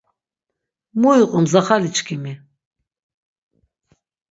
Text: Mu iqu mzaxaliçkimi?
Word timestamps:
Mu 0.99 1.09
iqu 1.23 1.37
mzaxaliçkimi? 1.43 2.33